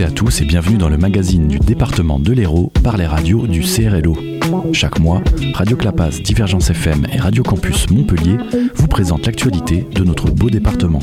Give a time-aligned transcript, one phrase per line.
[0.00, 3.46] et à tous et bienvenue dans le magazine du département de l'Hérault par les radios
[3.46, 4.16] du CRLO.
[4.72, 8.38] Chaque mois, Radio Clapas, Divergence FM et Radio Campus Montpellier
[8.76, 11.00] vous présentent l'actualité de notre beau département.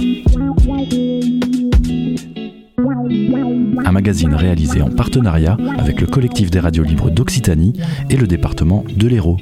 [3.86, 7.74] Un magazine réalisé en partenariat avec le collectif des radios libres d'Occitanie
[8.10, 9.38] et le département de l'Hérault.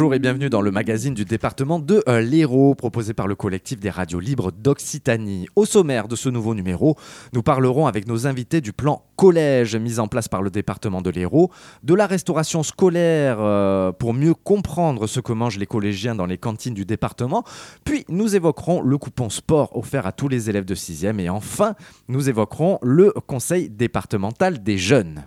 [0.00, 3.80] Bonjour et bienvenue dans le magazine du département de euh, l'Hérault, proposé par le collectif
[3.80, 5.46] des radios libres d'Occitanie.
[5.56, 6.96] Au sommaire de ce nouveau numéro,
[7.34, 11.10] nous parlerons avec nos invités du plan collège mis en place par le département de
[11.10, 11.50] l'Hérault,
[11.82, 16.38] de la restauration scolaire euh, pour mieux comprendre ce que mangent les collégiens dans les
[16.38, 17.44] cantines du département,
[17.84, 21.74] puis nous évoquerons le coupon sport offert à tous les élèves de 6e et enfin
[22.08, 25.26] nous évoquerons le conseil départemental des jeunes.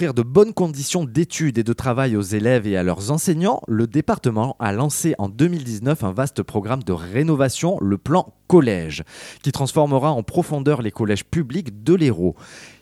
[0.00, 3.86] Offrir de bonnes conditions d'études et de travail aux élèves et à leurs enseignants, le
[3.86, 9.02] département a lancé en 2019 un vaste programme de rénovation, le plan collège,
[9.42, 12.34] qui transformera en profondeur les collèges publics de l'Hérault.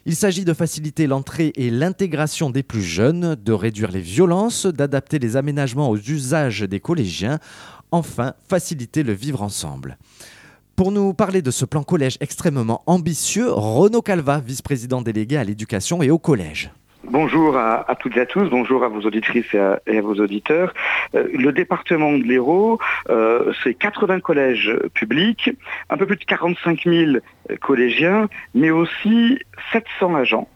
[0.06, 5.18] Il s'agit de faciliter l'entrée et l'intégration des plus jeunes, de réduire les violences, d'adapter
[5.18, 7.40] les aménagements aux usages des collégiens,
[7.90, 9.98] enfin faciliter le vivre ensemble.
[10.76, 16.00] Pour nous parler de ce plan collège extrêmement ambitieux, Renaud Calva, vice-président délégué à l'éducation
[16.00, 16.70] et au collège.
[17.04, 19.58] Bonjour à, toutes et à tous, bonjour à vos auditrices et
[19.98, 20.74] à, vos auditeurs.
[21.14, 25.50] Euh, le département de l'Hérault, euh, c'est 80 collèges publics,
[25.90, 27.12] un peu plus de 45 000
[27.60, 29.38] collégiens, mais aussi
[29.72, 30.48] 700 agents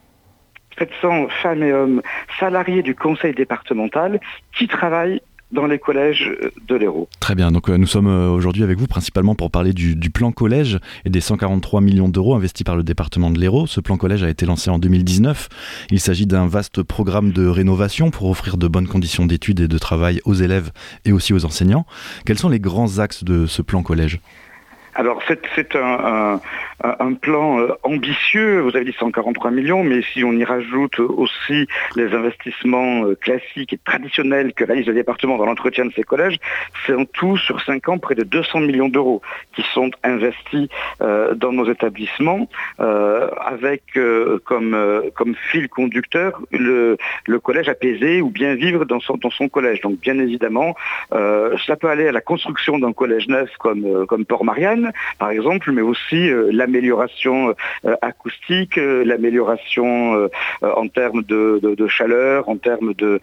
[0.77, 2.01] 700 femmes et hommes
[2.39, 4.19] salariés du conseil départemental
[4.53, 5.21] qui travaillent
[5.53, 6.31] dans les collèges
[6.67, 7.07] de l'Hérault.
[7.19, 10.31] Très bien, donc euh, nous sommes euh, aujourd'hui avec vous principalement pour parler du, plan
[10.31, 13.67] collège et des 143 millions d'euros investis par le département de l'Hérault.
[13.67, 15.49] Ce plan collège a été lancé en 2019.
[15.91, 19.77] Il s'agit d'un vaste programme de rénovation pour offrir de bonnes conditions d'études et de
[19.77, 20.71] travail aux élèves
[21.05, 21.85] et aussi aux enseignants.
[22.25, 24.19] Quels sont les grands axes de ce plan collège?
[24.95, 26.39] Alors c'est un,
[27.21, 32.13] plan euh, ambitieux, vous avez dit 143 millions, mais si on y rajoute aussi les
[32.13, 36.37] investissements euh, classiques et traditionnels que réalise le département dans l'entretien de ces collèges,
[36.85, 39.21] c'est en tout sur 5 ans près de 200 millions d'euros
[39.55, 40.67] qui sont investis
[41.01, 43.83] euh, dans nos établissements avec
[44.45, 46.97] comme, fil conducteur le,
[47.41, 49.81] collège apaisé ou bien vivre dans son, collège.
[49.81, 50.75] Donc bien évidemment,
[51.11, 54.82] ça peut aller à la construction d'un collège neuf comme Port-Marianne,
[55.19, 57.55] par exemple, mais aussi euh, l'amélioration
[57.85, 60.29] euh, acoustique, euh, l'amélioration
[60.61, 63.19] en termes de, chaleur, en termes de,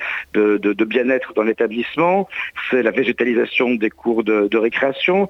[0.85, 2.29] bien-être dans l'établissement,
[2.71, 5.29] c'est la végétalisation des cours de, récréation,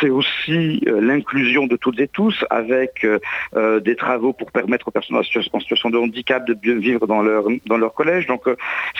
[0.00, 3.06] c'est aussi l'inclusion de toutes et tous avec
[3.54, 7.44] des travaux pour permettre aux personnes en situation de handicap de bien vivre dans leur,
[7.66, 8.26] dans leur collège.
[8.26, 8.44] Donc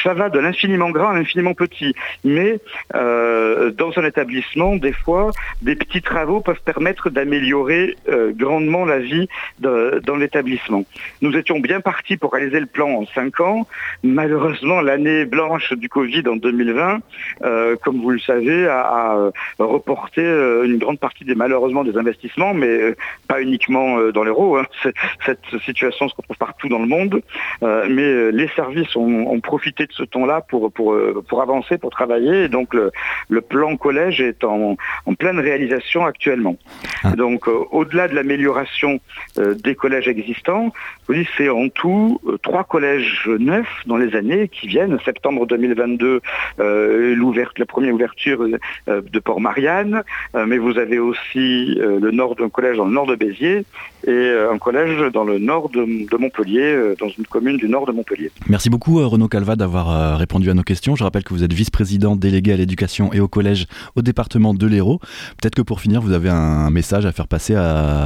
[0.03, 1.95] ça va de l'infiniment grand à l'infiniment petit.
[2.25, 2.59] Mais
[2.93, 5.31] dans un établissement, des fois,
[5.63, 9.29] des petits travaux peuvent permettre permettre d'améliorer euh, grandement la vie
[9.59, 10.85] dans l'établissement.
[11.21, 13.67] Nous étions bien partis pour réaliser le plan en cinq ans.
[14.03, 17.01] Malheureusement, l'année blanche du Covid en 2020,
[17.45, 22.55] euh, comme vous le savez, a, euh, reporté une grande partie des malheureusement des investissements,
[22.55, 22.95] mais
[23.29, 24.57] pas uniquement dans l'euro.
[24.57, 24.67] Hein.
[25.27, 27.21] Cette situation se retrouve partout dans le monde,
[27.63, 30.97] mais les services ont, profité de ce temps-là pour, pour,
[31.29, 32.45] pour avancer, pour travailler.
[32.45, 34.77] Et donc le, plan collège est en
[35.19, 36.57] pleine réalisation actuellement.
[37.05, 37.13] Ah.
[37.17, 39.01] Donc euh, au-delà de l'amélioration
[39.39, 40.73] euh, des collèges existants,
[41.09, 44.99] vous c'est en tout euh, trois collèges neufs dans les années qui viennent.
[45.05, 46.21] Septembre 2022,
[46.59, 48.45] la première ouverture
[48.87, 50.03] de Port-Marianne,
[50.35, 53.65] mais vous avez aussi le nord d'un collège dans le nord de Béziers
[54.07, 58.31] et un collège dans le nord de, Montpellier, dans une commune du nord de Montpellier.
[58.49, 60.97] Merci beaucoup Renaud Calva d'avoir répondu à nos questions.
[60.97, 64.67] Je rappelle que vous êtes vice-président délégué à l'éducation et au collège au département de
[64.67, 65.01] l'Hérault.
[65.41, 67.57] Peut-être que pour finir, vous avez un un message à faire passer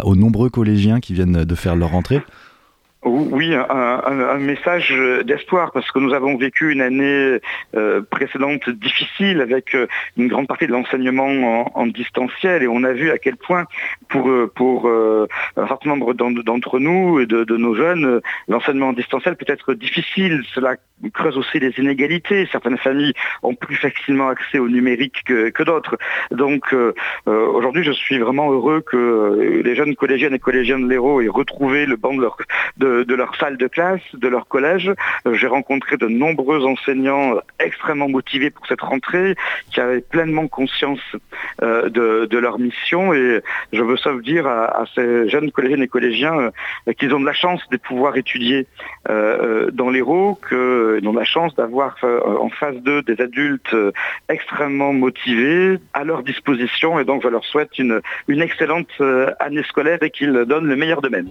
[0.04, 2.22] aux nombreux collégiens qui viennent de faire leur rentrée
[3.06, 4.92] oui, un, message
[5.24, 7.38] d'espoir parce que nous avons vécu une année
[7.76, 9.86] euh, précédente difficile avec euh,
[10.16, 13.66] une grande partie de l'enseignement en, distanciel et on a vu à quel point
[14.08, 19.36] pour, euh, pour un certain nombre d'entre nous et de, nos jeunes, l'enseignement en distanciel
[19.36, 20.42] peut être difficile.
[20.52, 20.74] Cela
[21.14, 22.48] creuse aussi les inégalités.
[22.50, 23.12] Certaines familles
[23.44, 25.96] ont plus facilement accès au numérique que, d'autres.
[26.32, 26.74] Donc
[27.26, 31.86] aujourd'hui, je suis vraiment heureux que les jeunes collégiennes et collégiens de l'Hérault aient retrouvé
[31.86, 32.36] le banc de leur,
[32.78, 34.93] de, de, leur salle de classe, de leur collège.
[35.32, 39.34] J'ai rencontré de nombreux enseignants extrêmement motivés pour cette rentrée,
[39.72, 41.00] qui avaient pleinement conscience
[41.60, 43.14] de, leur mission.
[43.14, 43.40] Et
[43.72, 46.50] je veux sauf dire à, ces jeunes collégiennes et collégiens
[46.98, 48.66] qu'ils ont de la chance de pouvoir étudier
[49.08, 53.75] dans l'Hérault, qu'ils ont de la chance d'avoir en face d'eux des adultes
[54.28, 56.99] extrêmement motivés, à leur disposition.
[57.00, 58.90] Et donc je leur souhaite une, une excellente
[59.40, 61.31] année scolaire et qu'ils donnent le meilleur d'eux-mêmes.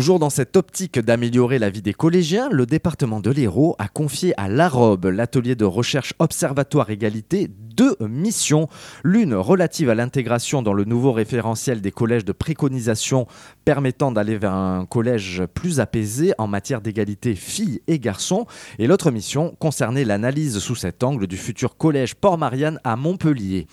[0.00, 4.32] Toujours dans cette optique d'améliorer la vie des collégiens, le département de l'Hérault a confié
[4.40, 8.66] à l'AROB, l'atelier de recherche Observatoire Égalité, deux missions.
[9.04, 13.26] L'une relative à l'intégration dans le nouveau référentiel des collèges de préconisation
[13.66, 18.46] permettant d'aller vers un collège plus apaisé en matière d'égalité filles et garçons.
[18.78, 23.66] Et l'autre mission concernait l'analyse sous cet angle du futur collège Port-Marianne à Montpellier.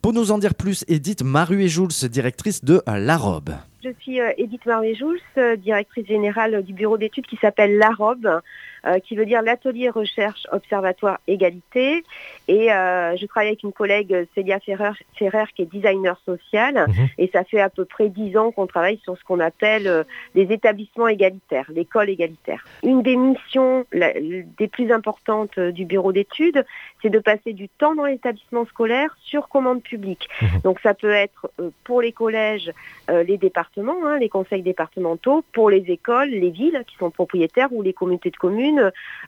[0.00, 3.50] Pour nous en dire plus, Edith Maruet-Jouls, directrice de l'AROB.
[3.86, 8.40] Je suis euh, Edith Maruet-Jouls, euh, directrice générale du bureau d'études qui s'appelle l'AROB.
[8.86, 12.04] Euh, qui veut dire l'atelier recherche observatoire égalité.
[12.46, 16.86] Et euh, je travaille avec une collègue Célia Ferrer, Ferrer qui est designer social.
[16.86, 17.08] Mhm.
[17.18, 20.04] Et ça fait à peu près dix ans qu'on travaille sur ce qu'on appelle euh,
[20.36, 22.64] les établissements égalitaires, l'école égalitaire.
[22.84, 26.64] Une des missions des plus importantes du bureau d'études,
[27.02, 30.28] c'est de passer du temps dans l'établissement scolaire sur commande publique.
[30.42, 30.60] Mhm.
[30.62, 31.50] Donc ça peut être
[31.82, 32.70] pour les collèges,
[33.08, 37.82] les départements, hein, les conseils départementaux, pour les écoles, les villes qui sont propriétaires ou
[37.82, 38.75] les communautés de communes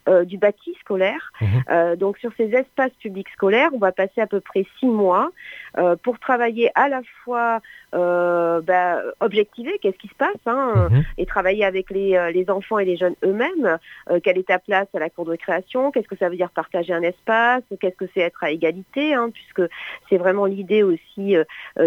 [0.09, 1.33] euh, du bâti scolaire.
[1.41, 1.49] Mhm.
[1.71, 5.31] Euh, donc sur ces espaces publics scolaires, on va passer à peu près six mois
[5.77, 7.61] euh, pour travailler à la fois
[7.93, 11.05] bah, objectiver qu'est-ce qui se passe hein, mhm.
[11.17, 13.79] et travailler avec les, enfants et les jeunes eux-mêmes.
[14.23, 16.93] quelle est ta place à la cour de création Qu'est-ce que ça veut dire partager
[16.93, 19.63] un espace Qu'est-ce que c'est être à égalité hein, Puisque
[20.09, 21.35] c'est vraiment l'idée aussi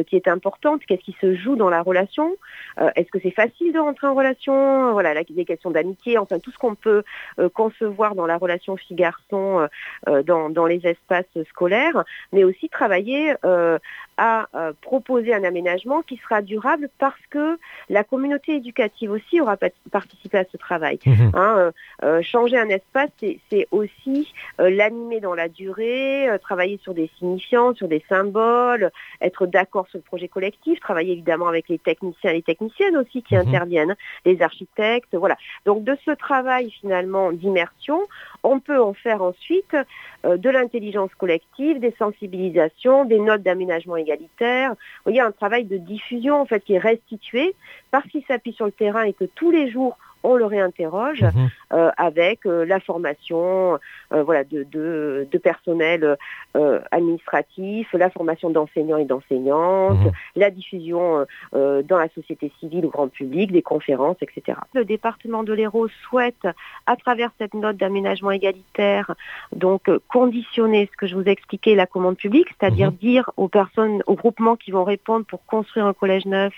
[0.07, 0.81] qui est importante.
[0.87, 2.35] Qu'est-ce qui se joue dans la relation
[2.95, 6.57] Est-ce que c'est facile de rentrer en relation Voilà, les questions d'amitié, enfin tout ce
[6.57, 7.03] qu'on peut
[7.49, 9.67] concevoir dans la relation fille-garçon euh,
[10.07, 13.77] euh, dans, les espaces scolaires, mais aussi travailler euh,
[14.17, 14.47] à
[14.81, 17.57] proposer un aménagement qui sera durable parce que
[17.89, 19.57] la communauté éducative aussi aura
[19.91, 20.99] participé à ce travail.
[21.05, 21.31] Mhm.
[21.33, 21.71] Hein,
[22.21, 23.09] changer un espace,
[23.49, 28.91] c'est aussi l'animer dans la durée, travailler sur des signifiants, sur des symboles,
[29.21, 33.23] être d'accord sur le projet collectif, travailler évidemment avec les techniciens et les techniciennes aussi
[33.23, 33.47] qui mhm.
[33.47, 33.95] interviennent,
[34.25, 35.35] les architectes, voilà.
[35.65, 38.01] Donc de ce travail finalement d'immersion,
[38.43, 39.75] on peut en faire ensuite
[40.25, 44.71] euh, de l'intelligence collective, des sensibilisations, des notes d'aménagement égalitaire.
[44.71, 47.55] Vous voyez, un travail de diffusion en fait qui est restitué
[47.91, 51.49] parce qu'il s'appuie sur le terrain et que tous les jours on le réinterroge mhm.
[51.73, 53.79] euh, avec euh, la formation
[54.11, 56.17] voilà, de, de, personnel
[56.91, 60.11] administratif, la formation d'enseignants et d'enseignantes, mhm.
[60.35, 64.57] la diffusion dans la société civile, au grand public, des conférences, etc.
[64.73, 66.47] Le département de l'Hérault souhaite,
[66.85, 69.15] à travers cette note d'aménagement égalitaire,
[69.55, 72.97] donc conditionner ce que je vous ai expliqué, la commande publique, c'est-à-dire mhm.
[72.97, 76.53] dire aux personnes, aux groupements qui vont répondre pour construire un collège neuf,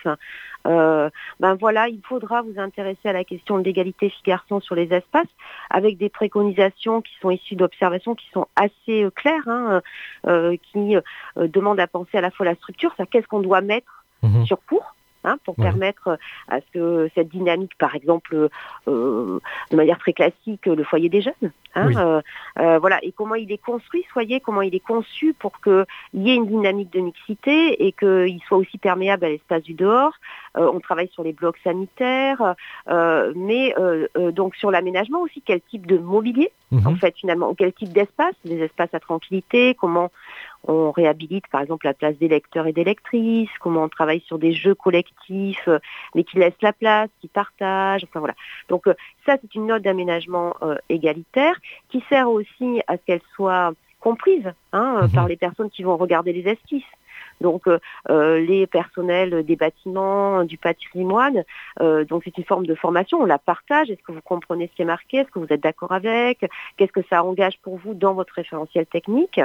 [0.65, 5.27] ben voilà, il faudra vous intéresser à la question d'égalité filles-garçons sur les espaces,
[5.69, 9.81] avec des préconisations qui sont issues d'observations qui sont assez euh, claires, hein,
[10.27, 11.01] euh, qui euh,
[11.35, 14.45] demandent à penser à la fois la structure, ça qu'est-ce qu'on doit mettre mhm.
[14.45, 14.95] sur cours,
[15.25, 16.15] Hein, pour permettre euh,
[16.49, 18.49] à ce que cette dynamique, par exemple,
[18.89, 19.39] euh,
[19.71, 22.21] de manière très classique, le foyer des jeunes, hein,
[22.59, 26.29] euh, voilà, et comment il est construit, soyez, comment il est conçu pour qu'il y
[26.29, 30.13] ait une dynamique de mixité et qu'il soit aussi perméable à l'espace du dehors.
[30.55, 32.55] on travaille sur les blocs sanitaires,
[33.36, 33.74] mais
[34.33, 36.86] donc sur l'aménagement aussi, quel type de mobilier, mhm.
[36.86, 40.12] en fait, finalement, quel type d'espace, des espaces à tranquillité, comment
[40.67, 44.39] on réhabilite par exemple la place des lecteurs et des lectrices, comment on travaille sur
[44.39, 45.79] des jeux collectifs, euh,
[46.15, 48.36] mais qui laissent la place, qui partagent, enfin voilà.
[48.70, 48.93] Donc euh,
[49.25, 51.55] ça c'est une note d'aménagement euh, égalitaire
[51.89, 55.12] qui sert aussi à ce qu'elle soit comprise hein, mhm.
[55.12, 56.84] par les personnes qui vont regarder les esquisses.
[57.41, 61.43] Donc euh, euh, les personnels des bâtiments, du patrimoine,
[61.81, 63.89] euh, donc c'est une forme de formation, on la partage.
[63.89, 65.17] Est-ce que vous comprenez ce qui est marqué?
[65.17, 66.45] Est-ce que vous êtes d'accord avec?
[66.77, 69.39] Qu'est-ce que ça engage pour vous dans votre référentiel technique?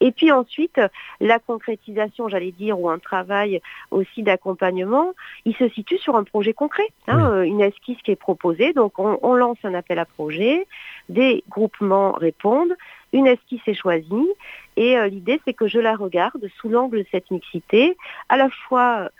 [0.00, 0.80] Et puis ensuite,
[1.20, 3.60] la concrétisation, j'allais dire, ou un travail
[3.90, 5.12] aussi d'accompagnement,
[5.44, 8.72] il se situe sur un projet concret, hein, une esquisse qui est proposée.
[8.72, 10.66] Donc on lance un appel à projet,
[11.08, 12.74] des groupements répondent,
[13.12, 14.28] une esquisse est choisie
[14.76, 17.96] et euh, l'idée c'est que je la regarde sous l'angle de cette mixité,
[18.28, 19.10] à la fois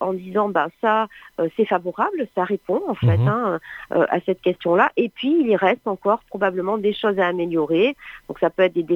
[0.00, 1.08] en disant bah ça
[1.54, 3.28] c'est favorable, ça répond en fait mhm.
[3.28, 4.90] hein, à cette question-là.
[4.96, 7.94] Et puis il y reste encore probablement des choses à améliorer.
[8.28, 8.86] Donc ça peut être des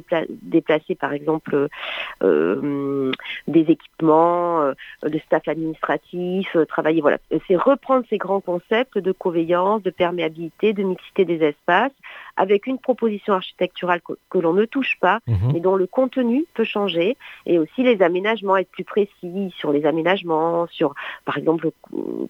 [0.40, 1.68] déplacer par exemple
[2.22, 7.18] des équipements, de staff administratif, travailler voilà.
[7.46, 11.92] C'est reprendre ces grands concepts de coveillance, de perméabilité, de mixité des espaces
[12.36, 15.52] avec une proposition architecturale que, l'on ne touche pas, mhm.
[15.52, 19.84] mais dont le contenu peut changer, et aussi les aménagements, être plus précis sur les
[19.86, 21.70] aménagements, sur par exemple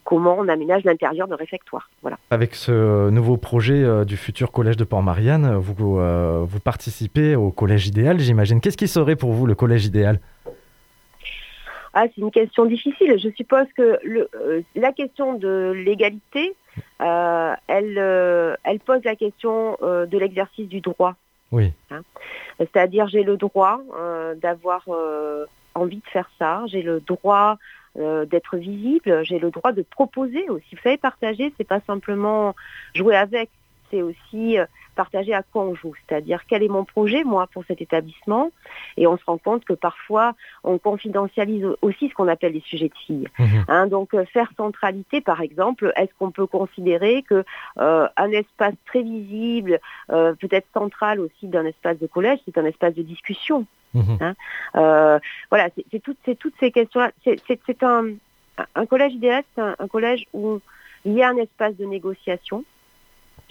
[0.04, 1.90] comment on aménage l'intérieur de réfectoire.
[2.02, 2.18] Voilà.
[2.30, 7.50] Avec ce nouveau projet euh, du futur collège de Port-Marianne, vous, euh, vous participez au
[7.50, 8.60] collège idéal, j'imagine.
[8.60, 10.20] Qu'est-ce qui serait pour vous le collège idéal?
[11.94, 13.18] Ah, c'est une question difficile.
[13.22, 16.54] Je suppose que le, euh, la question de l'égalité,
[17.00, 21.14] euh, elle, euh, elle pose la question de l'exercice du droit.
[21.50, 21.72] Oui.
[21.90, 22.02] Hein.
[22.58, 23.80] C'est-à-dire, j'ai le droit
[24.36, 24.86] d'avoir
[25.74, 26.62] envie de faire ça.
[26.66, 27.58] J'ai le droit
[27.96, 29.22] d'être visible.
[29.24, 30.74] J'ai le droit de proposer aussi.
[30.74, 32.54] Vous savez, partager, c'est pas simplement
[32.94, 33.50] jouer avec.
[33.92, 34.56] C'est aussi
[34.94, 38.50] partager à quoi on joue, c'est-à-dire quel est mon projet, moi, pour cet établissement?
[38.96, 40.34] Et on se rend compte que parfois,
[40.64, 43.28] on confidentialise aussi ce qu'on appelle les sujets de filles.
[43.38, 43.64] Mhm.
[43.68, 47.44] Hein, donc, euh, faire centralité, par exemple, est-ce qu'on peut considérer que
[47.78, 49.80] euh, un espace très visible,
[50.10, 53.66] euh, peut-être central aussi d'un espace de collège, c'est un espace de discussion?
[53.94, 54.18] Mhm.
[54.20, 55.20] hein
[55.50, 57.02] Voilà, c'est toutes, toutes ces questions.
[57.24, 58.06] C'est un,
[58.74, 60.60] un collège idéal, c'est un collège où
[61.04, 62.64] il y a un espace de négociation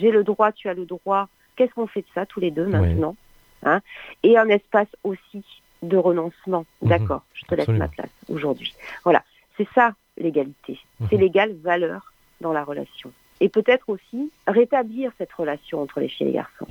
[0.01, 1.29] j'ai le droit, tu as le droit.
[1.55, 3.15] Qu'est-ce qu'on fait de ça tous les deux maintenant
[3.63, 3.81] hein?
[4.23, 5.43] Et un espace aussi
[5.83, 6.65] de renoncement.
[6.81, 6.89] Mhm.
[6.89, 8.73] D'accord, je te laisse ma place aujourd'hui.
[9.03, 9.23] Voilà,
[9.57, 10.79] c'est ça l'égalité.
[11.09, 11.21] C'est mhm.
[11.21, 13.11] l'égale valeur dans la relation.
[13.39, 16.67] Et peut-être aussi rétablir cette relation entre les filles et les garçons.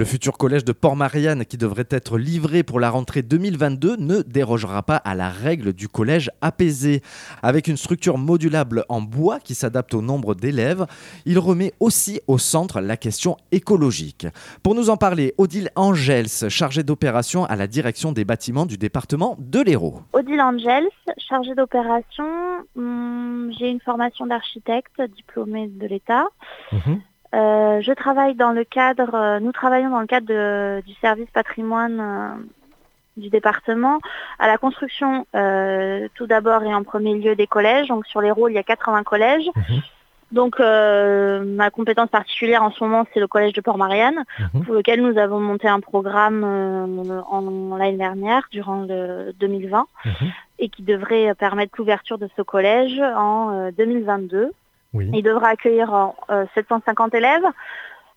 [0.00, 4.82] Le futur collège de Port-Marianne, qui devrait être livré pour la rentrée 2022, ne dérogera
[4.82, 7.02] pas à la règle du collège apaisé.
[7.42, 10.86] Avec une structure modulable en bois qui s'adapte au nombre d'élèves,
[11.26, 14.26] il remet aussi au centre la question écologique.
[14.62, 19.36] Pour nous en parler, Odile Angels, chargée d'opération à la direction des bâtiments du département
[19.38, 20.00] de l'Hérault.
[20.14, 20.88] Odile Angels,
[21.18, 22.24] chargée d'opération,
[22.74, 26.24] hmm, j'ai une formation d'architecte diplômée de l'État.
[26.72, 27.02] Mhm.
[27.34, 32.00] Euh, je travaille dans le cadre, euh, nous travaillons dans le cadre du service patrimoine
[32.00, 32.28] euh,
[33.16, 33.98] du département
[34.38, 35.26] à la construction
[36.14, 37.88] tout d'abord et en premier lieu des collèges.
[37.88, 39.50] Donc sur les rôles, il y a 80 collèges.
[39.54, 39.80] Mhm.
[40.32, 44.64] Donc ma compétence particulière en ce moment, c'est le collège de Port-Marianne, mhm.
[44.64, 50.12] pour lequel nous avons monté un programme en, l'année dernière, durant le 2020, mhm.
[50.60, 54.52] et qui devrait permettre l'ouverture de ce collège en 2022.
[54.94, 56.12] Il devra accueillir
[56.54, 57.44] 750 euh, élèves.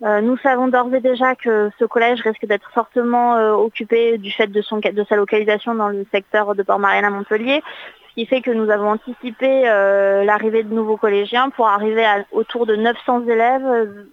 [0.04, 4.32] Euh, nous savons d'ores et déjà que ce collège risque d'être fortement euh, occupé du
[4.32, 7.62] fait de, sa localisation dans le secteur de Port-Marianne à Montpellier,
[8.10, 12.66] ce qui fait que nous avons anticipé l'arrivée de nouveaux collégiens pour arriver à autour
[12.66, 14.06] de 900 élèves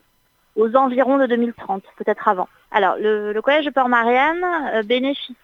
[0.56, 2.48] aux environs de 2030, peut-être avant.
[2.70, 5.34] Alors, le, le collège de Port-Marianne bénéficie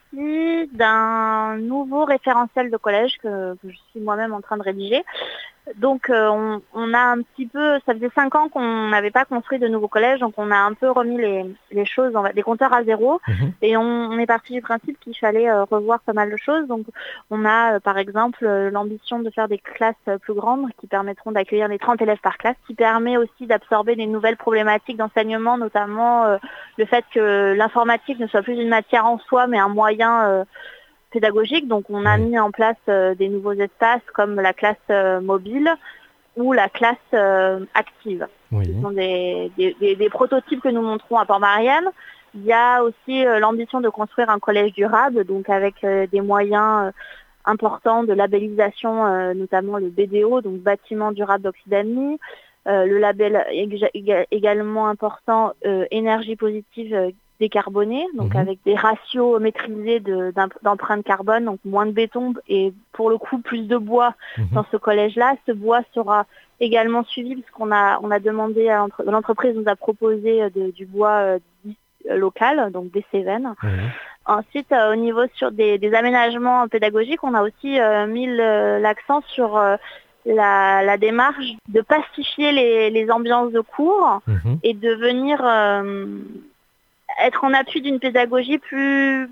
[0.72, 5.04] d'un nouveau référentiel de collège que je suis moi-même en train de rédiger,
[5.74, 9.58] donc euh, on, a un petit peu, ça faisait cinq ans qu'on n'avait pas construit
[9.58, 11.18] de nouveaux collèges, donc on a un peu remis
[11.72, 13.52] les, choses, des compteurs à zéro, mhm.
[13.62, 16.68] et on, est parti du principe qu'il fallait euh, revoir pas mal de choses.
[16.68, 16.86] Donc
[17.30, 21.66] on a euh, par exemple l'ambition de faire des classes plus grandes qui permettront d'accueillir
[21.66, 26.38] les 30 élèves par classe, qui permet aussi d'absorber des nouvelles problématiques d'enseignement, notamment
[26.78, 30.44] le fait que l'informatique ne soit plus une matière en soi, mais un moyen
[31.16, 31.66] pédagogique.
[31.66, 35.70] Donc on a mis en place euh, des nouveaux espaces comme la classe euh, mobile
[36.36, 38.26] ou la classe euh, active.
[38.52, 39.50] Ce sont des,
[40.10, 41.88] prototypes que nous montrons à Port-Marianne.
[42.34, 46.92] Il y a aussi l'ambition de construire un collège durable, donc avec des moyens
[47.46, 52.18] importants de labellisation, notamment le BDO, donc bâtiment durable d'Occitanie,
[52.66, 53.44] le label
[54.30, 55.52] également important
[55.90, 58.40] énergie positive décarboné, donc mhm.
[58.40, 60.02] avec des ratios maîtrisés
[60.62, 64.48] d'empreinte carbone, donc moins de béton et pour le coup plus de bois mhm.
[64.52, 65.36] dans ce collège-là.
[65.46, 66.26] Ce bois sera
[66.60, 70.86] également suivi parce qu'on a, on a demandé à l'entreprise nous a proposé euh, du
[70.86, 71.38] bois euh,
[72.10, 73.54] euh, local, donc des Cévennes.
[74.28, 79.56] Ensuite, au niveau sur des, aménagements pédagogiques, on a aussi mis l'accent sur
[80.26, 82.52] la, démarche de pacifier
[82.90, 84.58] les, ambiances de cours mhm.
[84.62, 85.40] et de venir
[87.22, 89.30] être en appui d'une pédagogie plus,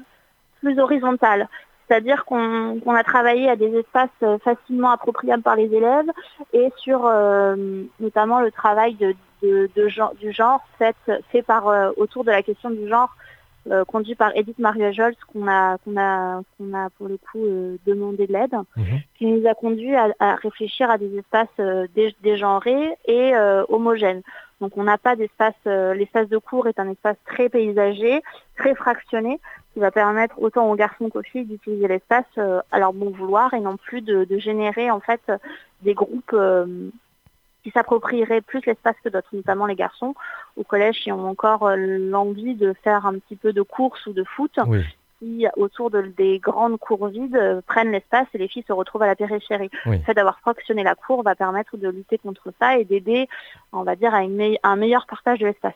[0.60, 1.48] plus horizontale.
[1.86, 6.10] C'est-à-dire qu'on a travaillé à des espaces euh, facilement appropriables par les élèves
[6.54, 10.96] et sur euh, notamment le travail de, du genre fait,
[11.30, 11.66] fait par,
[11.98, 13.14] autour de la question du genre
[13.70, 17.46] euh, conduit par Edith Maria Jols, qu'on a, qu'on a, qu'on a pour le coup
[17.46, 19.00] euh, demandé de l'aide, mhm.
[19.16, 21.86] qui nous a conduit à, réfléchir à des espaces euh,
[22.22, 23.32] dégenrés et
[23.68, 24.22] homogènes.
[24.60, 28.22] Donc on n'a pas d'espace, l'espace de cours est un espace très paysager,
[28.56, 29.40] très fractionné,
[29.72, 32.38] qui va permettre autant aux garçons qu'aux filles d'utiliser l'espace
[32.70, 35.20] à leur bon vouloir et non plus de, de générer en fait
[35.82, 36.36] des groupes
[37.64, 40.14] qui s'approprieraient plus l'espace que d'autres, notamment les garçons
[40.56, 44.12] au collège qui ont encore euh, l'envie de faire un petit peu de course ou
[44.12, 44.52] de foot.
[45.20, 49.06] qui, autour des grandes cours vides, euh, prennent l'espace et les filles se retrouvent à
[49.06, 49.70] la périphérie.
[49.86, 53.28] Le fait d'avoir fractionné la cour va permettre de lutter contre ça et d'aider,
[53.72, 55.74] on va dire, à un meilleur partage de l'espace.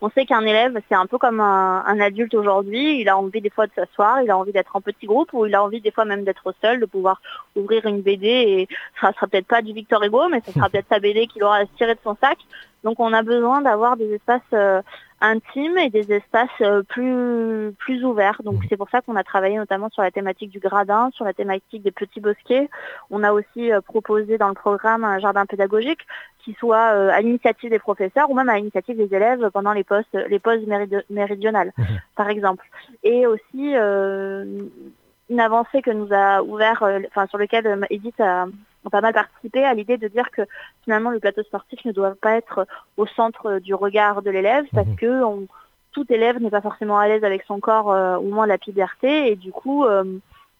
[0.00, 3.00] On sait qu'un élève, c'est un peu comme un, adulte aujourd'hui.
[3.00, 5.46] Il a envie des fois de s'asseoir, il a envie d'être en petit groupe ou
[5.46, 7.22] il a envie des fois même d'être seul, de pouvoir
[7.54, 8.68] ouvrir une BD et
[9.00, 11.64] ça sera peut-être pas du Victor Hugo, mais ce sera peut-être sa BD qu'il aura
[11.78, 12.38] tiré de son sac.
[12.84, 14.82] Donc on a besoin d'avoir des espaces euh,
[15.20, 18.40] intimes et des espaces euh, plus, plus ouverts.
[18.44, 18.66] Donc mmh.
[18.68, 21.82] c'est pour ça qu'on a travaillé notamment sur la thématique du gradin, sur la thématique
[21.82, 22.68] des petits bosquets.
[23.10, 26.00] On a aussi euh, proposé dans le programme un jardin pédagogique
[26.44, 30.16] qui soit à l'initiative des professeurs ou même à l'initiative des élèves pendant les postes,
[30.28, 30.64] les pauses
[31.10, 31.82] méridionales, mmh.
[32.14, 32.64] par exemple.
[33.02, 38.46] Et aussi une avancée que nous a ouvert, enfin sur lequel Edith a,
[38.86, 40.42] ont pas mal participé à l'idée de dire que
[40.84, 42.66] finalement le plateau sportif ne doit pas être
[42.96, 44.96] au centre du regard de l'élève parce mhm.
[44.96, 45.46] que
[45.92, 49.30] tout élève n'est pas forcément à l'aise avec son corps euh, au moins la puberté
[49.30, 50.04] et du coup euh,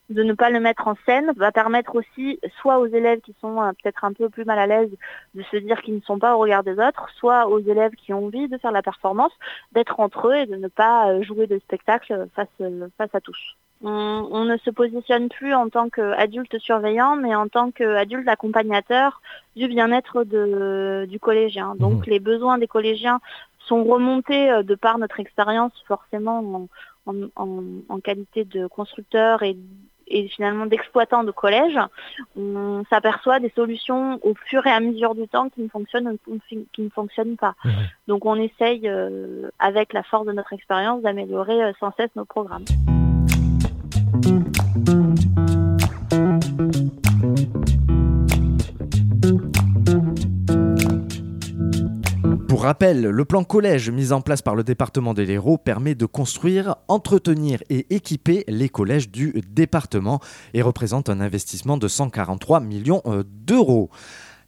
[0.09, 3.61] de ne pas le mettre en scène va permettre aussi soit aux élèves qui sont
[3.61, 4.90] euh, peut-être un peu plus mal à l'aise
[5.35, 8.12] de se dire qu'ils ne sont pas au regard des autres, soit aux élèves qui
[8.12, 9.33] ont envie de faire la performance,
[9.73, 12.49] d'être entre eux et de ne pas jouer de spectacle face,
[12.97, 17.71] face à tous on, ne se positionne plus en tant qu'adulte surveillant, mais en tant
[17.71, 19.21] qu'adulte accompagnateur
[19.54, 20.25] du bien-être
[21.06, 21.75] du collégien.
[21.76, 22.11] Donc mmh.
[22.11, 23.21] les besoins des collégiens
[23.66, 26.68] sont remontés euh, de par notre expérience forcément
[27.06, 29.56] en, qualité de constructeur et,
[30.28, 31.78] finalement d'exploitant de collège.
[32.37, 36.16] On s'aperçoit des solutions au fur et à mesure du temps qui ne fonctionnent,
[36.49, 37.54] qui ne fonctionnent pas.
[37.64, 37.71] Mmh.
[38.06, 42.25] Donc on essaye, euh, avec la force de notre expérience, d'améliorer euh, sans cesse nos
[42.25, 42.64] programmes.
[52.49, 56.06] Pour rappel, le plan collège mis en place par le département de l'Hérault permet de
[56.06, 60.21] construire, entretenir et équiper les collèges du département
[60.54, 63.91] et représente un investissement de 143 millions euh, d'euros.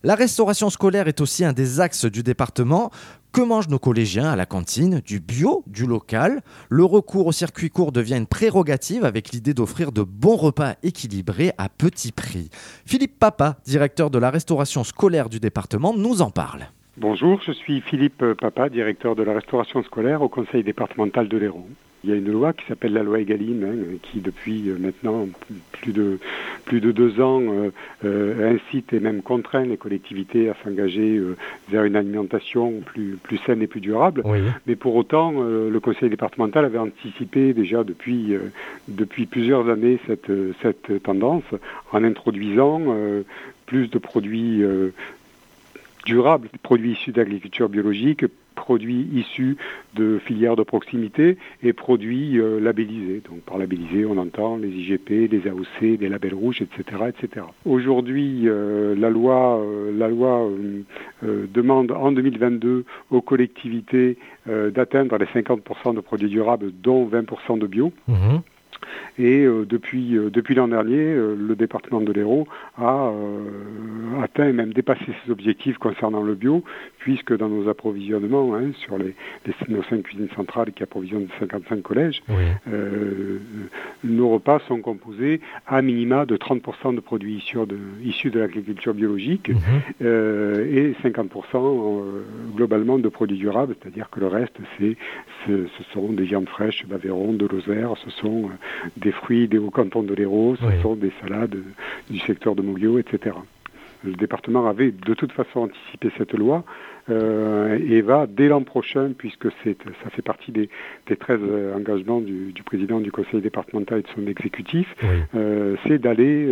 [0.05, 2.93] La restauration scolaire est aussi un des axes du département.
[3.33, 5.01] Que mangent nos collégiens à la cantine?
[5.05, 6.41] Du bio, du local.
[6.71, 11.53] Le recours au circuit court devient une prérogative avec l'idée d'offrir de bons repas équilibrés
[11.59, 12.51] à petit prix.
[12.87, 16.69] Philippe Papa, directeur de la restauration scolaire du département, nous en parle.
[16.97, 21.69] Bonjour, je suis Philippe Papa, directeur de la restauration scolaire au conseil départemental de l'Hérault.
[22.05, 25.27] Il y a une loi qui s'appelle la loi Egalim, hein, qui depuis euh, maintenant
[25.73, 26.19] plus de,
[26.65, 27.71] plus de deux ans euh,
[28.05, 31.21] euh, incite et même contraint les collectivités à s'engager
[31.69, 34.23] vers une alimentation plus, plus saine et plus durable.
[34.67, 38.35] Mais pour autant, le conseil départemental avait anticipé déjà depuis,
[38.87, 40.31] depuis plusieurs années cette,
[40.63, 41.45] cette tendance
[41.93, 42.81] en introduisant
[43.67, 44.63] plus de produits
[46.09, 49.59] durables, produits issus d'agriculture biologique, produits issus
[49.95, 53.21] de filières de proximité et produits euh, labellisés.
[53.29, 56.83] Donc par labellisés, on entend les IGP, les AOC, les labels rouges, etc.
[57.09, 57.45] etc.
[57.67, 60.49] Aujourd'hui, euh, la loi, euh, la loi
[61.23, 64.17] demande en 2022 aux collectivités
[64.47, 67.93] d'atteindre les 50% de produits durables, dont 20% de bio.
[68.07, 68.39] Mmh.
[69.19, 72.47] Et euh, depuis, euh, depuis l'an dernier, euh, le département de l'Hérault
[72.81, 73.13] a
[74.39, 76.63] atteint et même dépassé ses objectifs concernant le bio,
[76.99, 79.15] puisque dans nos approvisionnements, hein, sur les,
[79.69, 82.23] nos cinq cuisines centrales qui approvisionnent 55 collèges,
[84.05, 88.95] nos repas sont composés à minima de 30% de produits issus de, issus de l'agriculture
[88.95, 89.57] biologique mhm.
[90.01, 92.05] et 50%
[92.55, 94.97] globalement de produits durables, c'est-à-dire que le reste, c'est,
[95.47, 98.51] ce sont des viandes fraîches, bavérons, de Lozère, ce sont
[98.97, 101.57] des fruits des hauts cantons de l'Hérault, ce sont des salades
[102.11, 103.33] du secteur de Moguio, etc.
[104.05, 106.65] Le département avait de toute façon anticipé cette loi
[107.11, 110.69] euh, et va dès l'an prochain, puisque ça fait partie des,
[111.07, 114.95] des 13 euh, engagements du, président du conseil départemental et de son exécutif,
[115.35, 116.49] euh, c'est d'aller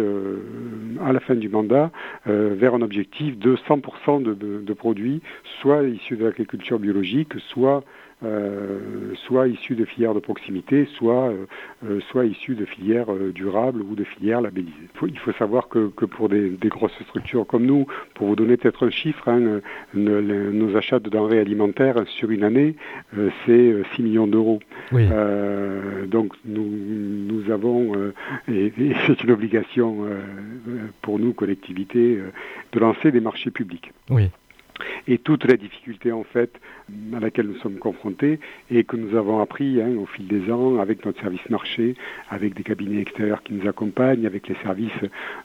[1.04, 1.90] à la fin du mandat
[2.24, 5.20] vers un objectif de 100% de, de, produits,
[5.60, 7.84] soit issus de l'agriculture biologique, soit
[9.26, 11.32] soit issus de filières de proximité, soit,
[12.10, 14.72] soit issus de filières durables ou de filières labellisées.
[15.02, 18.90] Il faut, savoir que, pour des, grosses structures comme nous, pour vous donner peut-être un
[18.90, 19.60] chiffre, hein,
[19.94, 22.76] nos achats de denrées alimentaires sur une année,
[23.44, 24.60] c'est 6 millions d'euros.
[24.92, 27.92] donc nous, nous avons,
[28.48, 30.06] et, et c'est une obligation
[31.02, 32.18] pour nous, collectivités,
[32.72, 33.92] de lancer des marchés publics.
[34.10, 34.30] Oui.
[35.08, 36.50] Et toute la difficulté en fait
[37.14, 38.38] à laquelle nous sommes confrontés
[38.70, 41.94] et que nous avons appris hein, au fil des ans avec notre service marché,
[42.30, 44.92] avec des cabinets extérieurs qui nous accompagnent, avec les services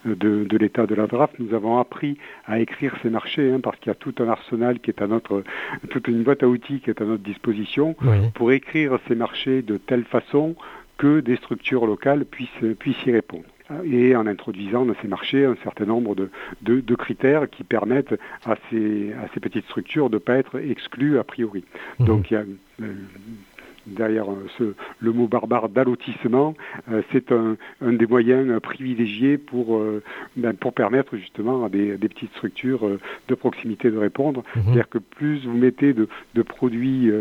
[0.07, 3.77] euh, de, l'État de la draft, nous avons appris à écrire ces marchés hein, parce
[3.77, 5.43] qu'il y a tout un arsenal qui est à notre,
[5.89, 7.95] toute une boîte à outils qui est à notre disposition
[8.33, 10.55] pour écrire ces marchés de telle façon
[10.97, 13.45] que des structures locales puissent, puissent y répondre
[13.83, 16.29] et en introduisant dans ces marchés un certain nombre de,
[16.61, 21.19] de, critères qui permettent à ces, à ces petites structures de ne pas être exclues
[21.19, 21.63] a priori.
[21.99, 22.43] Donc il y a
[22.81, 22.93] euh,
[23.87, 26.55] derrière euh, ce, le mot barbare d'allotissement,
[26.91, 29.81] euh, c'est un, des moyens euh, privilégiés pour,
[30.35, 32.89] ben, pour permettre justement à des, petites structures
[33.27, 34.43] de proximité de répondre.
[34.55, 34.63] Mhm.
[34.63, 36.07] C'est-à-dire que plus vous mettez de,
[36.41, 37.11] produits,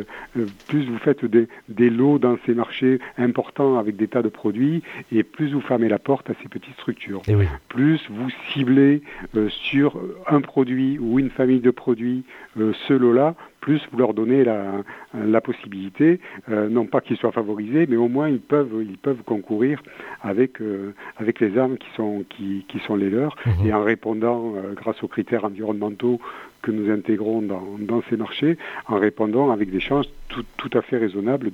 [0.69, 5.23] plus vous faites des, lots dans ces marchés importants avec des tas de produits, et
[5.23, 7.23] plus vous fermez la porte à ces petites structures.
[7.29, 7.35] Eh
[7.69, 9.03] plus vous ciblez
[9.49, 12.25] sur un produit ou une famille de produits
[12.57, 16.21] ce lot-là, plus vous leur donnez la, possibilité,
[16.51, 19.83] euh, non pas qu'ils soient favorisés, mais au moins ils peuvent, ils peuvent concourir
[20.23, 23.67] avec, euh, avec les armes qui sont, qui, qui sont les leurs, mhm.
[23.67, 26.21] et en répondant, euh, grâce aux critères environnementaux
[26.63, 30.83] que nous intégrons dans, dans ces marchés, en répondant avec des chances tout, tout à
[30.83, 31.51] fait raisonnables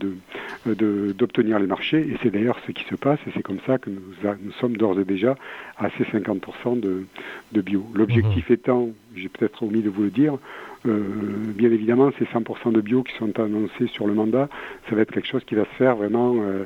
[0.66, 2.00] d'obtenir de, les marchés.
[2.00, 4.00] Et c'est d'ailleurs ce qui se passe, et c'est comme ça que nous,
[4.42, 5.36] nous sommes d'ores et déjà
[5.78, 7.04] à ces 50% de,
[7.52, 7.86] de bio.
[7.94, 8.54] L'objectif mhm.
[8.54, 10.38] étant, j'ai peut-être omis de vous le dire,
[10.84, 14.48] bien évidemment, ces 100% de bio qui sont annoncés sur le mandat,
[14.88, 16.64] ça va être quelque chose qui va se faire vraiment euh,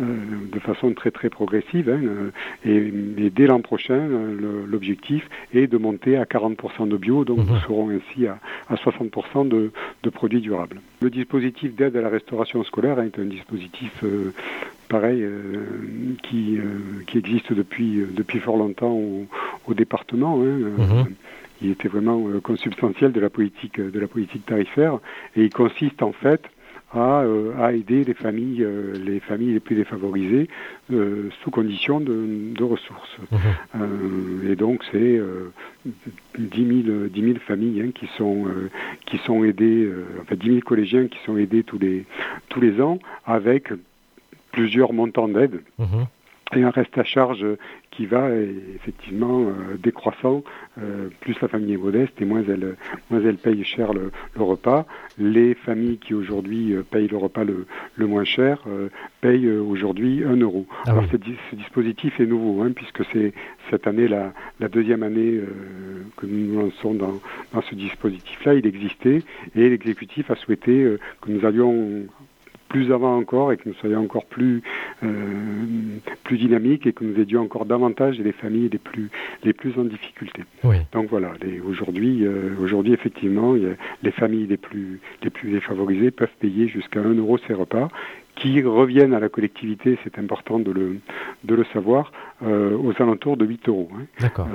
[0.00, 0.04] euh,
[0.52, 1.88] de façon très très progressive.
[1.88, 2.30] Hein,
[2.64, 2.90] et,
[3.30, 4.08] dès l'an prochain,
[4.68, 7.60] l'objectif est de monter à 40% de bio, donc nous mhm.
[7.60, 8.38] serons ainsi à,
[8.74, 9.70] 60% de,
[10.10, 10.80] produits durables.
[11.00, 14.04] Le dispositif d'aide à la restauration scolaire est un dispositif
[14.88, 15.26] pareil
[16.22, 16.58] qui,
[17.08, 18.96] qui existe depuis, depuis fort longtemps
[19.66, 20.40] au, département.
[20.42, 21.06] Hein, mhm
[21.62, 24.98] il était vraiment euh, consubstantiel de la politique de la politique tarifaire.
[25.36, 26.42] Et il consiste en fait
[26.92, 30.48] à, euh, à aider les familles euh, les familles les plus défavorisées
[30.88, 33.16] sous condition de, de ressources.
[33.30, 34.50] Mmh.
[34.50, 35.20] et donc c'est
[36.38, 38.46] 10 000, 10 000 familles hein, qui sont
[39.04, 39.90] qui sont aidées
[40.22, 42.04] enfin 10 000 collégiens qui sont aidés tous les
[42.48, 43.72] tous les ans avec
[44.52, 45.60] plusieurs montants d'aide.
[45.78, 46.04] Mmh
[46.54, 47.44] et un reste à charge
[47.90, 48.30] qui va
[48.74, 50.44] effectivement euh, décroissant.
[50.80, 52.76] Euh, plus la famille est modeste et moins elle,
[53.10, 54.86] moins elle paye cher le, repas.
[55.18, 58.62] Les familles qui aujourd'hui euh, payent le repas le, le moins cher
[59.20, 60.66] payent aujourd'hui 1 euro.
[60.86, 61.16] Ah Alors ce,
[61.56, 63.32] dispositif est nouveau hein, puisque c'est
[63.70, 65.40] cette année la, la deuxième année
[66.16, 67.20] que nous nous lançons dans,
[67.52, 68.54] dans ce dispositif-là.
[68.54, 69.22] Il existait
[69.54, 72.06] et l'exécutif a souhaité que nous allions
[72.76, 74.62] plus avant encore et que nous soyons encore plus,
[75.02, 75.08] euh,
[76.24, 79.10] plus dynamiques et que nous aidions encore davantage les familles les plus,
[79.44, 80.42] les plus en difficulté.
[80.92, 81.32] Donc voilà,
[81.66, 83.54] aujourd'hui, euh, aujourd'hui effectivement,
[84.02, 87.88] les familles les plus, les plus défavorisées peuvent payer jusqu'à 1 euro ces repas
[88.34, 90.98] qui reviennent à la collectivité, c'est important de le,
[91.44, 92.12] de le savoir,
[92.42, 93.88] euh, aux alentours de 8 euros.
[93.94, 94.02] Hein.
[94.20, 94.46] D'accord.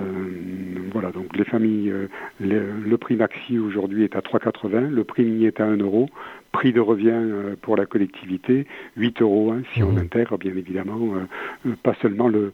[0.93, 1.91] voilà, donc les familles,
[2.39, 6.07] le prix maxi aujourd'hui est à 3,80, le prix mini est à 1 euro,
[6.51, 9.97] prix de revient euh, pour la collectivité, 8 euros, hein, si on mmh.
[9.97, 12.51] intègre bien évidemment euh, euh, pas seulement le,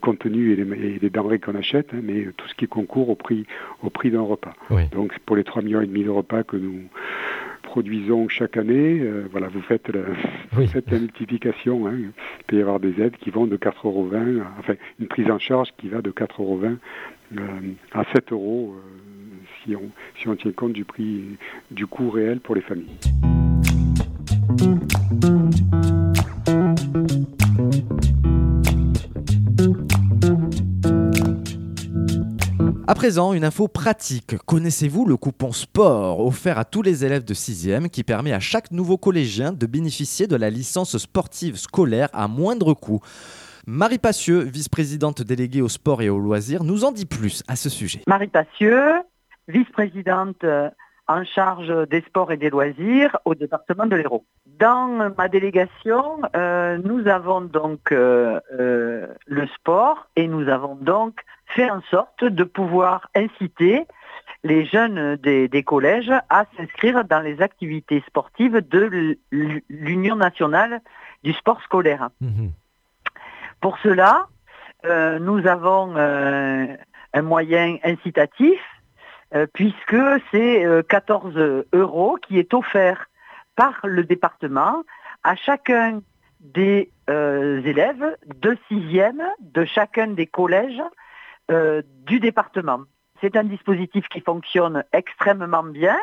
[0.00, 0.56] contenu et
[1.00, 3.46] les, denrées qu'on achète, hein, mais tout ce qui concourt au prix,
[3.82, 4.54] au prix d'un repas.
[4.92, 6.80] Donc pour les 3 millions et demi de repas que nous
[7.62, 10.00] produisons chaque année, voilà, vous faites, la,
[10.52, 11.86] la multiplication.
[11.86, 11.94] Hein.
[11.96, 14.10] Il peut y avoir des aides qui vont de 4,20 euros,
[14.58, 16.60] enfin une prise en charge qui va de 4,20 euros
[17.92, 18.76] à 7 euros
[19.64, 21.36] si on, si on tient compte du prix,
[21.70, 22.98] du coût réel pour les familles.
[32.86, 34.36] À présent, une info pratique.
[34.44, 38.70] Connaissez-vous le coupon sport offert à tous les élèves de 6e qui permet à chaque
[38.70, 43.00] nouveau collégien de bénéficier de la licence sportive scolaire à moindre coût?
[43.66, 47.70] Marie Passieux, vice-présidente déléguée au sport et aux loisirs, nous en dit plus à ce
[47.70, 48.02] sujet.
[48.06, 48.92] Marie Passieux,
[49.48, 50.70] vice-présidente euh,
[51.06, 54.24] en charge des sports et des loisirs au département de l'Hérault.
[54.46, 58.40] Dans ma délégation, euh, nous avons donc euh,
[59.26, 63.84] le sport et nous avons donc fait en sorte de pouvoir inciter
[64.44, 70.80] les jeunes des, collèges à s'inscrire dans les activités sportives de l'Union nationale
[71.22, 72.08] du sport scolaire.
[72.20, 72.50] Mhm.
[73.60, 74.26] Pour cela,
[74.84, 78.60] nous avons un moyen incitatif
[79.52, 79.96] puisque
[80.30, 83.06] c'est 14 euros qui est offert
[83.56, 84.84] par le département
[85.22, 86.00] à chacun
[86.40, 90.82] des élèves de sixième de chacun des collèges
[91.48, 92.80] du département.
[93.20, 95.96] C'est un dispositif qui fonctionne extrêmement bien,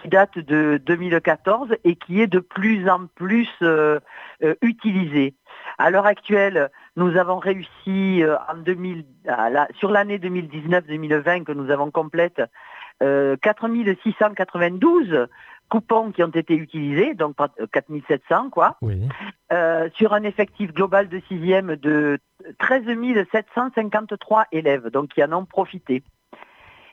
[0.00, 4.00] qui date de 2014 et qui est de plus en plus euh,
[4.42, 5.34] euh, utilisé.
[5.78, 9.06] À l'heure actuelle, nous avons réussi euh, en 2000,
[9.78, 12.42] sur l'année 2019-2020 que nous avons complète,
[13.00, 15.26] 4692
[15.70, 17.36] coupons qui ont été utilisés, donc
[17.72, 18.76] 4700 quoi,
[19.94, 22.18] sur un effectif global de sixième de
[22.58, 22.82] 13
[23.32, 26.02] 753 élèves, donc qui en ont profité.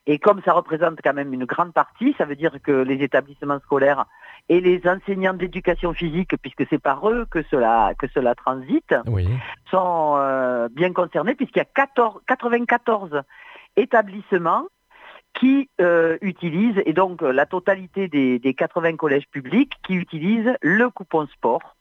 [0.06, 3.60] Et comme ça représente quand même une grande partie, ça veut dire que les établissements
[3.60, 4.06] scolaires
[4.50, 8.96] et les enseignants d'éducation physique, puisque c'est par eux que cela, que cela transite,
[9.70, 13.24] sont euh, bien concernés, puisqu'il y a 14, 94
[13.76, 14.66] établissements
[15.34, 21.28] qui euh, utilisent, et donc la totalité des, 80 collèges publics qui utilisent le coupon
[21.28, 21.76] sport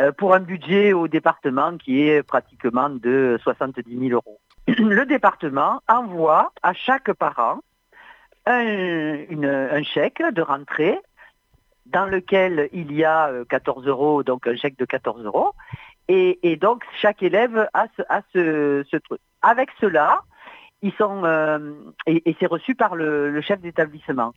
[0.00, 4.40] euh, pour un budget au département qui est pratiquement de 70 000 euros.
[4.66, 7.60] le département envoie à chaque parent
[8.46, 10.98] un, chèque de rentrée
[11.86, 15.52] dans lequel il y a 14 euh, euros, donc un chèque de 14 euros.
[16.08, 17.86] Et, donc chaque élève a
[18.34, 19.20] ce, truc.
[19.42, 20.22] Avec cela,
[20.82, 21.72] ils sont euh,
[22.06, 24.32] et, c'est reçu par le, chef d'établissement.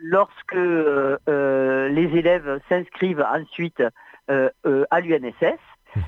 [0.00, 3.82] Lorsque euh, les élèves s'inscrivent ensuite
[4.28, 5.60] à l'UNSS,
[5.94, 6.00] mmh.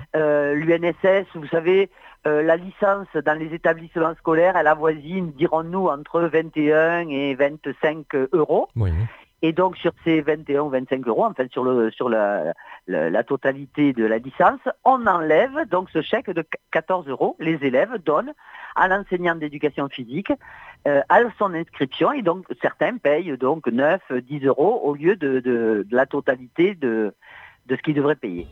[0.55, 1.89] l'UNSS, vous savez,
[2.25, 8.69] la licence dans les établissements scolaires, elle avoisine, dirons-nous, entre 21 et 25 euros.
[9.43, 12.55] Et donc sur ces 21 ou 25 euros, enfin sur, sur la,
[13.25, 17.37] totalité de la licence, on enlève donc ce chèque de 14 euros.
[17.39, 18.33] Les élèves donnent
[18.75, 20.33] à l'enseignant d'éducation physique
[20.89, 25.87] euh, à son inscription et donc certains payent donc 9, 10 euros au lieu de,
[25.91, 27.13] la totalité de
[27.69, 28.47] ce qu'ils devraient payer.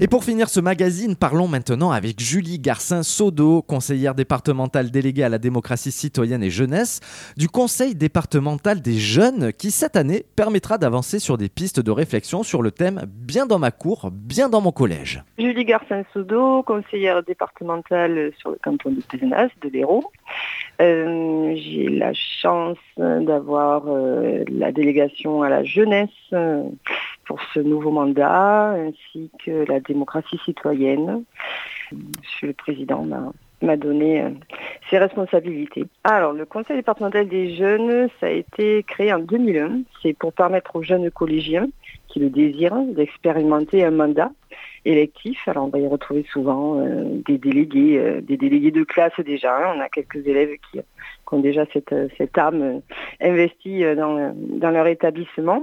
[0.00, 5.38] Et pour finir ce magazine, parlons maintenant avec Julie Garcin-Sodo, conseillère départementale déléguée à la
[5.38, 7.00] démocratie citoyenne et jeunesse
[7.36, 12.44] du Conseil départemental des jeunes qui cette année permettra d'avancer sur des pistes de réflexion
[12.44, 15.24] sur le thème Bien dans ma cour, bien dans mon collège.
[15.36, 20.12] Julie Garcin-Sodo, conseillère départementale sur le canton de Pézenas, de l'Hérault.
[20.80, 26.62] Euh, j'ai la chance d'avoir euh, la délégation à la jeunesse euh,
[27.28, 31.24] pour ce nouveau mandat, ainsi que la démocratie citoyenne.
[31.92, 33.06] Monsieur le Président
[33.62, 34.24] m'a donné
[34.88, 35.84] ses responsabilités.
[36.04, 39.82] Alors, le Conseil départemental des jeunes, ça a été créé en 2001.
[40.02, 41.68] C'est pour permettre aux jeunes collégiens
[42.08, 44.30] qui le désirent d'expérimenter un mandat
[44.84, 45.46] électif.
[45.46, 49.74] Alors on va y retrouver souvent euh, des délégués, euh, des délégués de classe déjà.
[49.74, 50.80] On a quelques élèves qui,
[51.30, 52.80] ont déjà cette, âme
[53.20, 55.62] investie euh, dans, leur établissement.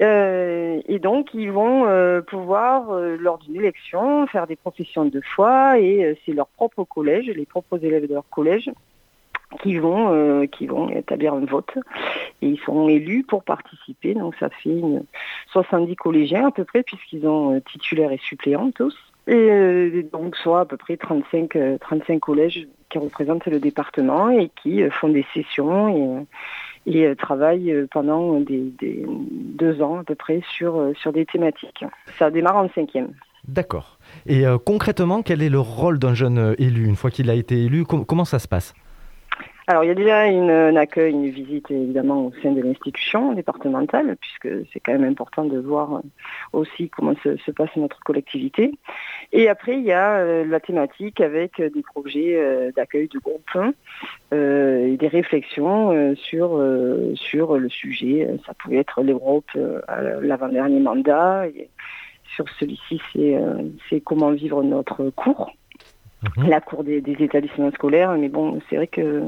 [0.00, 0.82] Mhm.
[0.88, 1.86] et donc ils vont
[2.26, 7.46] pouvoir, lors d'une élection, faire des professions de foi et c'est leur propre collège, les
[7.46, 8.70] propres élèves de leur collège
[9.62, 11.78] qui vont, euh, qui vont établir un vote.
[12.42, 14.14] Et ils seront élus pour participer.
[14.14, 15.04] Donc ça fait une
[15.52, 18.96] 70 collégiens à peu près, puisqu'ils ont euh, titulaires et suppléants tous.
[19.26, 24.50] Et euh, donc soit à peu près 35, 35 collèges qui représentent le département et
[24.62, 26.26] qui font des sessions
[26.86, 31.84] et travaillent pendant des, deux ans à peu près sur, sur des thématiques.
[32.18, 33.12] Ça démarre en cinquième.
[33.48, 33.98] D'accord.
[34.26, 37.84] Et concrètement, quel est le rôle d'un jeune élu une fois qu'il a été élu?
[37.84, 38.74] Comment ça se passe?
[39.68, 44.16] Alors il y a déjà un accueil, une visite évidemment au sein de l'institution départementale,
[44.20, 46.02] puisque c'est quand même important de voir
[46.52, 48.78] aussi comment se, passe notre collectivité.
[49.32, 53.58] Et après il y a euh, la thématique avec des projets euh, d'accueil de groupe
[54.32, 56.62] euh, et des réflexions sur,
[57.14, 58.28] sur le sujet.
[58.46, 59.50] Ça pouvait être l'Europe
[59.88, 61.48] à l'avant-dernier mandat.
[61.48, 61.68] Et
[62.36, 63.00] sur celui-ci,
[63.88, 65.52] c'est comment vivre notre cours
[66.22, 66.48] Mhm.
[66.48, 68.12] la cour des, établissements scolaires.
[68.16, 69.22] Mais bon, c'est vrai que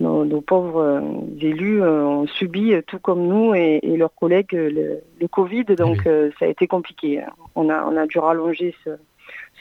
[0.00, 1.00] nos, pauvres euh,
[1.40, 5.64] élus euh, ont subi, euh, tout comme nous et, leurs collègues, le, Covid.
[5.64, 6.06] Donc
[6.38, 7.22] ça a été compliqué.
[7.54, 8.90] On a, on a dû rallonger ce,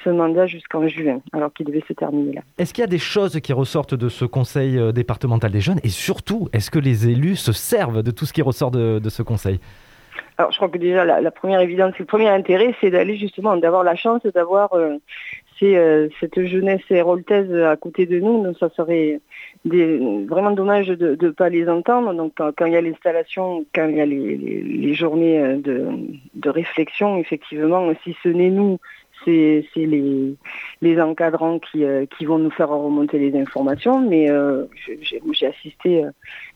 [0.10, 2.42] mandat jusqu'en juin, alors qu'il devait se terminer là.
[2.58, 5.80] Est-ce qu'il y a des choses qui ressortent de ce conseil départemental des jeunes?
[5.86, 9.24] Et surtout, est-ce que les élus se servent de tout ce qui ressort de ce
[9.24, 9.62] conseil?
[10.38, 13.84] Alors je crois que déjà la, première évidence, le premier intérêt, c'est d'aller justement, d'avoir
[13.84, 14.98] la chance d'avoir euh,
[15.62, 18.44] euh, cette jeunesse héroltaise à côté de nous.
[18.44, 19.20] Donc ça serait
[19.66, 22.14] vraiment dommage de ne pas les entendre.
[22.14, 25.58] Donc quand, il y a l'installation, quand il y a les, journées euh,
[26.34, 28.80] de, réflexion, effectivement, si ce n'est nous,
[29.26, 34.02] c'est les, encadrants euh, qui, vont nous faire remonter les informations.
[34.02, 34.28] Mais
[35.32, 36.04] j'ai assisté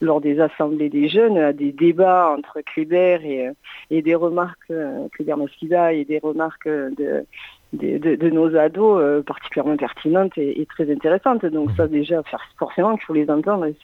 [0.02, 3.54] lors des assemblées des jeunes à des débats entre Kléber
[3.90, 4.74] et, des remarques,
[5.14, 7.26] Kléber Mesquida et des remarques de,
[7.74, 11.46] de, nos ados euh, particulièrement pertinentes et, très intéressantes.
[11.46, 12.22] Donc ça déjà,
[12.58, 13.76] forcément qu'il faut les entendre et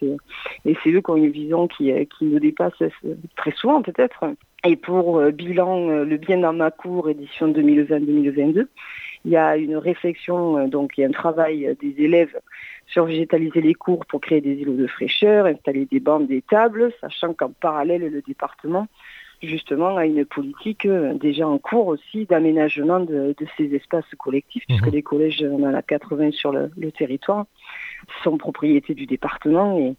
[0.84, 4.26] c'est eux qui ont une vision qui, euh, qui nous dépasse euh, très souvent peut-être.
[4.66, 8.68] Et pour bilan Le bien dans ma cour, édition 2020-2022,
[9.26, 12.40] il y a une réflexion, donc il y a un travail des élèves
[12.88, 16.94] sur végétaliser les cours pour créer des îlots de fraîcheur, installer des bandes, des tables,
[17.02, 18.88] sachant qu'en parallèle, le département
[19.44, 24.88] justement à une politique euh, déjà en cours aussi d'aménagement de, ces espaces collectifs, puisque
[24.88, 24.94] mhm.
[24.94, 27.46] les collèges, on en a 80 sur le, territoire,
[28.24, 29.96] sont propriété du département et,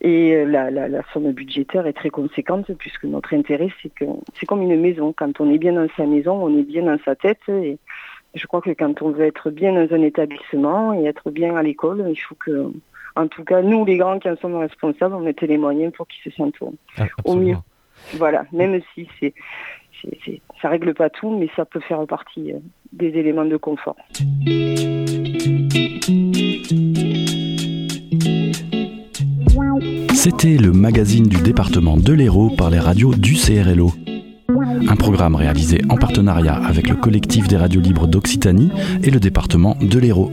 [0.00, 4.62] et euh, la, somme budgétaire est très conséquente puisque notre intérêt, c'est que c'est comme
[4.62, 5.12] une maison.
[5.16, 7.48] Quand on est bien dans sa maison, on est bien dans sa tête.
[7.48, 7.78] Et
[8.34, 11.62] je crois que quand on veut être bien dans un établissement et être bien à
[11.62, 12.70] l'école, il faut que,
[13.16, 16.06] en tout cas, nous, les grands qui en sommes responsables, on mette les moyens pour
[16.06, 16.60] qu'ils se sentent
[17.24, 17.56] au mieux.
[18.14, 19.34] Voilà, même si c'est,
[20.02, 22.58] c'est, ça règle pas tout, mais ça peut faire partie euh,
[22.92, 23.96] des éléments de confort.
[30.14, 33.92] C'était le magazine du département de l'Hérault par les radios du CRLO.
[34.88, 38.70] Un programme réalisé en partenariat avec le collectif des radios libres d'Occitanie
[39.02, 40.30] et le département de l'Hérault.